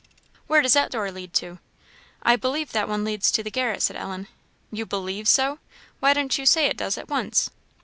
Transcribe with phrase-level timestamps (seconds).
[0.47, 1.59] "Where does that door lead to?"
[2.23, 4.27] "I believe that one leads to the garret," said Ellen.
[4.71, 5.59] "You believe so?
[5.99, 7.51] why don't you say it does, at once?"